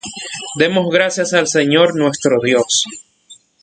[0.55, 2.85] Demos gracias al Señor, nuestro Dios.